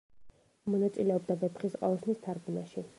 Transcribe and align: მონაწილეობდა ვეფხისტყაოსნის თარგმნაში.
მონაწილეობდა 0.75 1.37
ვეფხისტყაოსნის 1.47 2.25
თარგმნაში. 2.27 2.89